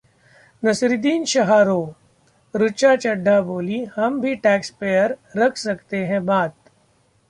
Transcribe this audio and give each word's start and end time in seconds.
Naseeruddin 0.63 1.25
Shah 1.25 1.63
Row: 1.65 1.93
Richa 2.55 2.95
Chadha 2.95 3.39
बोलीं- 3.41 3.87
'हम 3.95 4.19
भी 4.21 4.35
टैक्सपेयर, 4.35 5.17
रख 5.37 5.57
सकते 5.57 6.05
हैं 6.05 6.25
बात' 6.25 6.69